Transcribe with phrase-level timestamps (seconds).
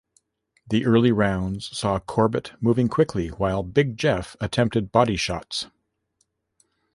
[0.67, 5.67] The early rounds saw Corbett moving quickly while "Big Jeff" attempted body shots.